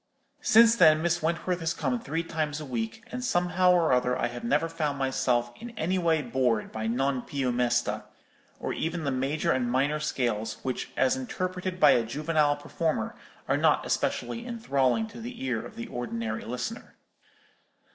"Since 0.41 0.77
then 0.77 1.03
Miss 1.03 1.21
Wentworth 1.21 1.59
has 1.59 1.75
come 1.75 1.99
three 1.99 2.23
times 2.23 2.59
a 2.59 2.65
week; 2.65 3.03
and 3.11 3.23
somehow 3.23 3.71
or 3.71 3.93
other 3.93 4.17
I 4.17 4.29
have 4.29 4.43
never 4.43 4.67
found 4.67 4.97
myself 4.97 5.51
in 5.55 5.69
any 5.77 5.99
way 5.99 6.23
bored 6.23 6.71
by 6.71 6.87
'Non 6.87 7.21
più 7.21 7.51
mesta,' 7.53 8.05
or 8.59 8.73
even 8.73 9.03
the 9.03 9.11
major 9.11 9.51
and 9.51 9.71
minor 9.71 9.99
scales, 9.99 10.57
which, 10.63 10.91
as 10.97 11.15
interpreted 11.15 11.79
by 11.79 11.91
a 11.91 12.03
juvenile 12.03 12.55
performer, 12.55 13.13
are 13.47 13.57
not 13.57 13.85
especially 13.85 14.43
enthralling 14.47 15.05
to 15.05 15.21
the 15.21 15.43
ear 15.45 15.63
of 15.63 15.75
the 15.75 15.85
ordinary 15.85 16.45
listener. 16.45 16.95